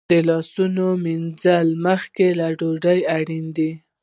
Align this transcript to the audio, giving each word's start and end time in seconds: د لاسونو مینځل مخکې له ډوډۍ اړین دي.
د 0.11 0.13
لاسونو 0.29 0.85
مینځل 1.03 1.67
مخکې 1.85 2.27
له 2.39 2.47
ډوډۍ 2.59 2.99
اړین 3.17 3.45
دي. 3.57 3.71